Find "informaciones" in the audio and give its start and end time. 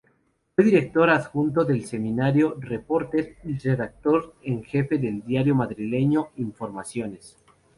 6.37-7.37